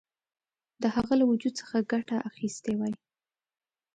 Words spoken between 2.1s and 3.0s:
اخیستې وای.